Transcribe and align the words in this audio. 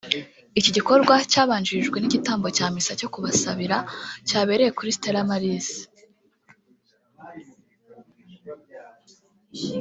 Iki 0.59 0.69
gikorwa 0.77 1.13
cyabanjirijwe 1.31 1.97
n’igitambo 1.99 2.47
cya 2.57 2.67
misa 2.73 2.93
yo 3.01 3.09
kubasabira 3.13 3.77
cyabereye 4.27 4.71
kuri 4.77 4.95
Stella 4.97 5.23
Maris 5.29 5.69